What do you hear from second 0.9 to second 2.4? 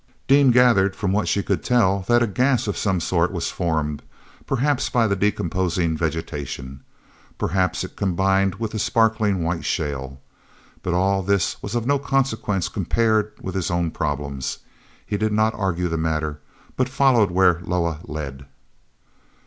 from what she could tell that a